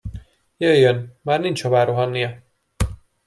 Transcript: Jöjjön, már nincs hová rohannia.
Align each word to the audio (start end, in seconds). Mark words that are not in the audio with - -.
Jöjjön, 0.57 1.17
már 1.21 1.39
nincs 1.39 1.63
hová 1.63 1.83
rohannia. 1.83 2.41